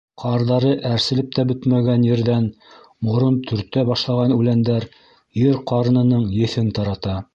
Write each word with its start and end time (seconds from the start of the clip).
Ҡарҙары 0.21 0.69
әрселеп 0.91 1.27
тә 1.35 1.43
бөтмәгән 1.51 2.07
ерҙән 2.07 2.47
морон 3.09 3.37
төртә 3.51 3.83
башлаған 3.91 4.35
үләндәр 4.39 4.89
ер 5.43 5.61
ҡарынының 5.73 6.25
еҫен 6.39 6.73
тарата. 6.81 7.21